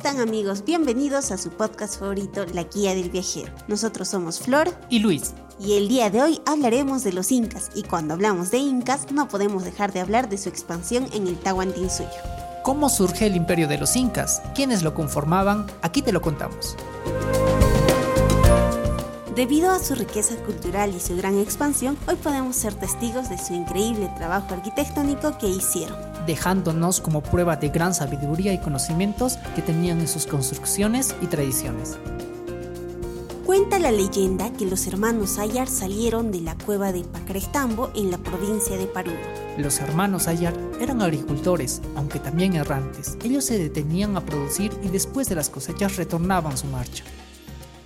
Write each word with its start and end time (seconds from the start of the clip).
están 0.00 0.18
amigos? 0.18 0.64
Bienvenidos 0.64 1.30
a 1.30 1.36
su 1.36 1.50
podcast 1.50 2.00
favorito, 2.00 2.46
La 2.54 2.62
Guía 2.62 2.94
del 2.94 3.10
Viajero. 3.10 3.52
Nosotros 3.68 4.08
somos 4.08 4.40
Flor 4.40 4.74
y 4.88 5.00
Luis. 5.00 5.34
Y 5.60 5.74
el 5.74 5.88
día 5.88 6.08
de 6.08 6.22
hoy 6.22 6.40
hablaremos 6.46 7.04
de 7.04 7.12
los 7.12 7.30
incas 7.30 7.70
y 7.74 7.82
cuando 7.82 8.14
hablamos 8.14 8.50
de 8.50 8.56
incas 8.56 9.12
no 9.12 9.28
podemos 9.28 9.62
dejar 9.62 9.92
de 9.92 10.00
hablar 10.00 10.30
de 10.30 10.38
su 10.38 10.48
expansión 10.48 11.06
en 11.12 11.26
el 11.26 11.38
Tahuantinsuyo. 11.38 12.08
¿Cómo 12.62 12.88
surge 12.88 13.26
el 13.26 13.36
imperio 13.36 13.68
de 13.68 13.76
los 13.76 13.94
incas? 13.94 14.40
¿Quiénes 14.54 14.82
lo 14.82 14.94
conformaban? 14.94 15.66
Aquí 15.82 16.00
te 16.00 16.12
lo 16.12 16.22
contamos. 16.22 16.76
Debido 19.40 19.70
a 19.70 19.78
su 19.78 19.94
riqueza 19.94 20.36
cultural 20.44 20.94
y 20.94 21.00
su 21.00 21.16
gran 21.16 21.38
expansión, 21.38 21.96
hoy 22.06 22.16
podemos 22.16 22.54
ser 22.56 22.74
testigos 22.74 23.30
de 23.30 23.38
su 23.38 23.54
increíble 23.54 24.10
trabajo 24.18 24.52
arquitectónico 24.52 25.38
que 25.38 25.48
hicieron. 25.48 25.96
Dejándonos 26.26 27.00
como 27.00 27.22
prueba 27.22 27.56
de 27.56 27.70
gran 27.70 27.94
sabiduría 27.94 28.52
y 28.52 28.58
conocimientos 28.58 29.38
que 29.56 29.62
tenían 29.62 29.98
en 29.98 30.08
sus 30.08 30.26
construcciones 30.26 31.14
y 31.22 31.26
tradiciones. 31.26 31.96
Cuenta 33.46 33.78
la 33.78 33.90
leyenda 33.90 34.52
que 34.52 34.66
los 34.66 34.86
hermanos 34.86 35.38
Ayar 35.38 35.68
salieron 35.68 36.30
de 36.32 36.42
la 36.42 36.54
cueva 36.54 36.92
de 36.92 37.04
Pacrestambo 37.04 37.90
en 37.94 38.10
la 38.10 38.18
provincia 38.18 38.76
de 38.76 38.88
Parú. 38.88 39.12
Los 39.56 39.78
hermanos 39.80 40.28
Ayar 40.28 40.52
eran 40.82 41.00
agricultores, 41.00 41.80
aunque 41.96 42.18
también 42.18 42.56
errantes. 42.56 43.16
Ellos 43.24 43.46
se 43.46 43.56
detenían 43.56 44.18
a 44.18 44.20
producir 44.20 44.70
y 44.82 44.88
después 44.88 45.30
de 45.30 45.36
las 45.36 45.48
cosechas 45.48 45.96
retornaban 45.96 46.58
su 46.58 46.66
marcha. 46.66 47.04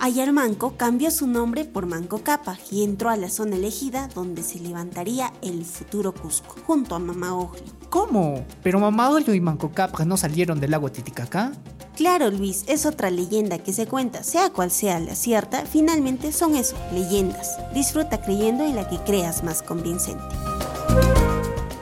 Ayarmanco 0.00 0.74
cambió 0.76 1.10
su 1.10 1.26
nombre 1.26 1.64
por 1.64 1.86
Manco 1.86 2.18
Capa 2.18 2.56
y 2.70 2.84
entró 2.84 3.10
a 3.10 3.16
la 3.16 3.28
zona 3.28 3.56
elegida 3.56 4.08
donde 4.14 4.42
se 4.42 4.60
levantaría 4.60 5.32
el 5.42 5.64
futuro 5.64 6.14
Cusco, 6.14 6.54
junto 6.66 6.94
a 6.94 6.98
Mamaojli. 6.98 7.62
¿Cómo? 7.90 8.44
¿Pero 8.62 8.78
Mamaojli 8.78 9.34
y 9.34 9.40
Manco 9.40 9.72
Capa 9.72 10.04
no 10.04 10.16
salieron 10.16 10.60
del 10.60 10.70
lago 10.70 10.92
Titicaca? 10.92 11.52
Claro, 11.96 12.30
Luis, 12.30 12.64
es 12.68 12.86
otra 12.86 13.10
leyenda 13.10 13.58
que 13.58 13.72
se 13.72 13.88
cuenta, 13.88 14.22
sea 14.22 14.50
cual 14.50 14.70
sea 14.70 15.00
la 15.00 15.16
cierta, 15.16 15.66
finalmente 15.66 16.30
son 16.30 16.54
eso, 16.54 16.76
leyendas. 16.92 17.58
Disfruta 17.74 18.22
creyendo 18.22 18.64
en 18.64 18.76
la 18.76 18.88
que 18.88 18.98
creas 18.98 19.42
más 19.42 19.62
convincente. 19.62 20.22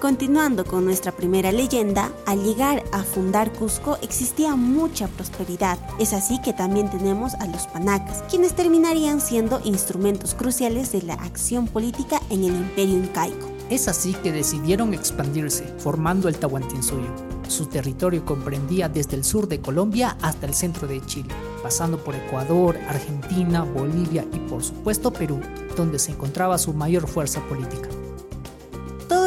Continuando 0.00 0.64
con 0.64 0.84
nuestra 0.84 1.12
primera 1.12 1.52
leyenda, 1.52 2.10
al 2.26 2.42
llegar 2.42 2.79
a 2.92 3.02
fundar 3.02 3.52
Cusco 3.52 3.98
existía 4.02 4.56
mucha 4.56 5.08
prosperidad. 5.08 5.78
Es 5.98 6.12
así 6.12 6.40
que 6.42 6.52
también 6.52 6.90
tenemos 6.90 7.34
a 7.34 7.46
los 7.46 7.66
panacas, 7.66 8.22
quienes 8.28 8.54
terminarían 8.54 9.20
siendo 9.20 9.60
instrumentos 9.64 10.34
cruciales 10.34 10.92
de 10.92 11.02
la 11.02 11.14
acción 11.14 11.66
política 11.66 12.20
en 12.30 12.44
el 12.44 12.54
imperio 12.54 12.98
incaico. 12.98 13.48
Es 13.70 13.86
así 13.86 14.14
que 14.14 14.32
decidieron 14.32 14.94
expandirse, 14.94 15.64
formando 15.78 16.28
el 16.28 16.36
Tahuantinsuyo. 16.36 17.14
Su 17.46 17.66
territorio 17.66 18.24
comprendía 18.24 18.88
desde 18.88 19.16
el 19.16 19.24
sur 19.24 19.46
de 19.46 19.60
Colombia 19.60 20.16
hasta 20.22 20.46
el 20.46 20.54
centro 20.54 20.88
de 20.88 21.04
Chile, 21.06 21.34
pasando 21.62 22.02
por 22.02 22.14
Ecuador, 22.14 22.76
Argentina, 22.88 23.62
Bolivia 23.62 24.24
y 24.32 24.38
por 24.40 24.62
supuesto 24.62 25.12
Perú, 25.12 25.40
donde 25.76 25.98
se 25.98 26.12
encontraba 26.12 26.58
su 26.58 26.72
mayor 26.72 27.06
fuerza 27.06 27.40
política. 27.48 27.88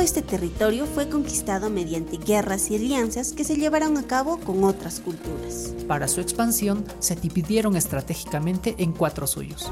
Este 0.03 0.21
territorio 0.21 0.85
fue 0.85 1.07
conquistado 1.07 1.69
mediante 1.69 2.17
guerras 2.17 2.69
y 2.69 2.75
alianzas 2.75 3.31
que 3.31 3.45
se 3.45 3.55
llevaron 3.55 3.97
a 3.97 4.03
cabo 4.03 4.37
con 4.37 4.65
otras 4.65 4.99
culturas. 4.99 5.73
Para 5.87 6.09
su 6.09 6.19
expansión 6.19 6.83
se 6.99 7.15
dividieron 7.15 7.77
estratégicamente 7.77 8.75
en 8.79 8.91
cuatro 8.91 9.27
suyos. 9.27 9.71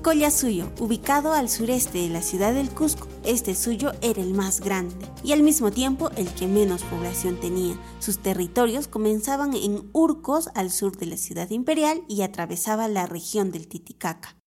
Collasuyo, 0.00 0.72
ubicado 0.78 1.34
al 1.34 1.50
sureste 1.50 1.98
de 1.98 2.08
la 2.08 2.22
ciudad 2.22 2.54
del 2.54 2.70
Cusco, 2.70 3.08
este 3.24 3.54
suyo 3.54 3.92
era 4.00 4.22
el 4.22 4.32
más 4.32 4.60
grande 4.60 4.96
y 5.22 5.32
al 5.32 5.42
mismo 5.42 5.70
tiempo 5.70 6.10
el 6.16 6.26
que 6.32 6.46
menos 6.46 6.82
población 6.84 7.38
tenía. 7.38 7.78
Sus 7.98 8.20
territorios 8.20 8.88
comenzaban 8.88 9.52
en 9.52 9.90
Urcos 9.92 10.48
al 10.54 10.70
sur 10.70 10.96
de 10.96 11.04
la 11.04 11.18
ciudad 11.18 11.50
imperial 11.50 12.04
y 12.08 12.22
atravesaba 12.22 12.88
la 12.88 13.04
región 13.04 13.52
del 13.52 13.68
Titicaca. 13.68 14.39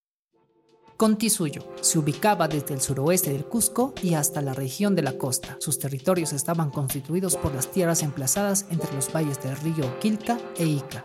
Contisuyo 0.97 1.63
se 1.81 1.97
ubicaba 1.97 2.47
desde 2.47 2.75
el 2.75 2.81
suroeste 2.81 3.33
del 3.33 3.45
Cusco 3.45 3.93
y 4.01 4.13
hasta 4.13 4.41
la 4.41 4.53
región 4.53 4.95
de 4.95 5.01
la 5.01 5.17
costa. 5.17 5.57
Sus 5.59 5.79
territorios 5.79 6.33
estaban 6.33 6.69
constituidos 6.69 7.35
por 7.35 7.53
las 7.53 7.71
tierras 7.71 8.03
emplazadas 8.03 8.67
entre 8.69 8.93
los 8.93 9.11
valles 9.11 9.41
del 9.41 9.55
río 9.57 9.99
Quilca 9.99 10.37
e 10.55 10.65
Ica. 10.65 11.03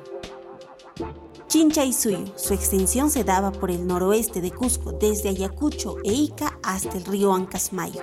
Chincha 1.48 1.84
y 1.84 1.94
Suyo, 1.94 2.27
su 2.37 2.53
extensión 2.53 3.10
se 3.10 3.25
daba 3.25 3.50
por 3.50 3.71
el 3.71 3.87
noroeste 3.87 4.43
de 4.43 4.50
Cusco, 4.50 4.93
desde 4.93 5.31
Ayacucho 5.31 5.97
e 6.04 6.12
Ica 6.12 6.59
hasta 6.62 6.98
el 6.98 7.06
río 7.06 7.32
Ancasmayo. 7.32 8.03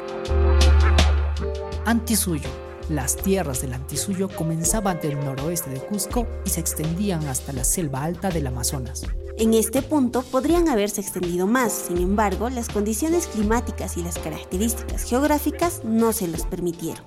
Antisuyo, 1.85 2.49
las 2.89 3.15
tierras 3.15 3.61
del 3.61 3.73
Antisuyo 3.73 4.29
comenzaban 4.29 4.99
del 4.99 5.19
noroeste 5.19 5.69
de 5.71 5.79
Cusco 5.79 6.27
y 6.45 6.49
se 6.49 6.59
extendían 6.59 7.25
hasta 7.27 7.53
la 7.53 7.63
selva 7.63 8.03
alta 8.03 8.29
del 8.29 8.47
Amazonas. 8.47 9.03
En 9.37 9.53
este 9.53 9.81
punto 9.81 10.21
podrían 10.21 10.69
haberse 10.69 11.01
extendido 11.01 11.47
más, 11.47 11.73
sin 11.73 11.97
embargo, 11.97 12.49
las 12.49 12.69
condiciones 12.69 13.27
climáticas 13.27 13.97
y 13.97 14.03
las 14.03 14.17
características 14.17 15.03
geográficas 15.03 15.81
no 15.83 16.13
se 16.13 16.27
los 16.27 16.45
permitieron. 16.45 17.03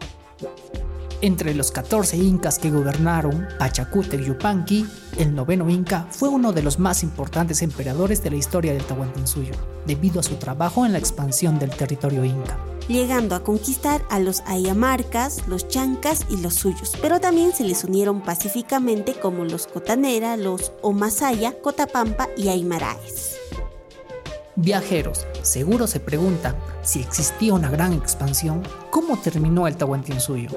Entre 1.20 1.54
los 1.54 1.72
14 1.72 2.16
incas 2.16 2.58
que 2.58 2.70
gobernaron 2.70 3.48
Pachacútec 3.58 4.20
Yupanqui, 4.20 4.86
el 5.16 5.34
noveno 5.34 5.68
inca 5.68 6.06
fue 6.10 6.28
uno 6.28 6.52
de 6.52 6.62
los 6.62 6.78
más 6.78 7.02
importantes 7.02 7.62
emperadores 7.62 8.22
de 8.22 8.30
la 8.30 8.36
historia 8.36 8.72
del 8.72 8.84
Tahuantinsuyo, 8.84 9.54
debido 9.86 10.20
a 10.20 10.22
su 10.22 10.36
trabajo 10.36 10.86
en 10.86 10.92
la 10.92 10.98
expansión 10.98 11.58
del 11.58 11.70
territorio 11.70 12.24
inca 12.24 12.58
llegando 12.88 13.34
a 13.34 13.44
conquistar 13.44 14.02
a 14.10 14.18
los 14.18 14.40
ayamarcas, 14.46 15.46
los 15.46 15.68
chancas 15.68 16.26
y 16.28 16.38
los 16.38 16.54
suyos, 16.54 16.94
pero 17.00 17.20
también 17.20 17.52
se 17.52 17.64
les 17.64 17.84
unieron 17.84 18.22
pacíficamente 18.22 19.14
como 19.14 19.44
los 19.44 19.66
cotanera, 19.66 20.36
los 20.36 20.72
omasaya, 20.82 21.60
cotapampa 21.60 22.28
y 22.36 22.48
aymaraes. 22.48 23.36
Viajeros, 24.56 25.24
seguro 25.42 25.86
se 25.86 26.00
preguntan 26.00 26.56
si 26.82 27.00
existía 27.00 27.54
una 27.54 27.70
gran 27.70 27.92
expansión, 27.92 28.62
¿cómo 28.90 29.16
terminó 29.20 29.68
el 29.68 29.76
Tahuantinsuyo? 29.76 30.50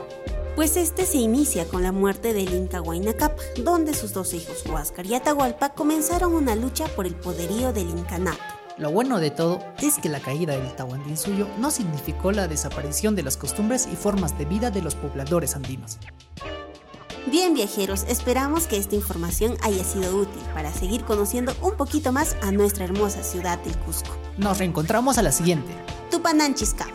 Pues 0.56 0.76
este 0.76 1.06
se 1.06 1.18
inicia 1.18 1.66
con 1.66 1.84
la 1.84 1.92
muerte 1.92 2.34
del 2.34 2.54
Inca 2.54 2.82
Huayna 2.82 3.14
Cápac, 3.14 3.56
donde 3.58 3.94
sus 3.94 4.12
dos 4.12 4.34
hijos, 4.34 4.64
Huáscar 4.66 5.06
y 5.06 5.14
Atahualpa, 5.14 5.70
comenzaron 5.70 6.34
una 6.34 6.56
lucha 6.56 6.88
por 6.88 7.06
el 7.06 7.16
poderío 7.16 7.74
del 7.74 7.90
incanato. 7.90 8.61
Lo 8.82 8.90
bueno 8.90 9.20
de 9.20 9.30
todo 9.30 9.60
es 9.80 10.00
que 10.00 10.10
la 10.10 10.20
caída 10.20 10.58
del 10.58 10.76
Tahuantinsuyo 10.76 11.48
no 11.60 11.70
significó 11.70 12.32
la 12.32 12.48
desaparición 12.48 13.16
de 13.16 13.22
las 13.22 13.38
costumbres 13.38 13.88
y 13.94 13.96
formas 13.96 14.36
de 14.40 14.46
vida 14.46 14.72
de 14.72 14.82
los 14.82 14.96
pobladores 14.96 15.56
andinos. 15.56 16.00
Bien 17.28 17.54
viajeros, 17.54 18.06
esperamos 18.10 18.66
que 18.66 18.78
esta 18.78 18.96
información 18.96 19.56
haya 19.62 19.84
sido 19.84 20.16
útil 20.16 20.42
para 20.56 20.74
seguir 20.74 21.04
conociendo 21.04 21.54
un 21.62 21.78
poquito 21.78 22.12
más 22.12 22.36
a 22.42 22.52
nuestra 22.52 22.86
hermosa 22.86 23.22
ciudad 23.22 23.60
del 23.60 23.78
Cusco. 23.78 24.18
Nos 24.40 24.58
reencontramos 24.58 25.20
a 25.20 25.22
la 25.22 25.32
siguiente. 25.32 25.72
Tupananchiscapa. 26.10 26.92